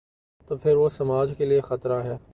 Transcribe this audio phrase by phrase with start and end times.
[0.47, 2.17] تو پھر وہ سماج کے لیے خطرہ ہے۔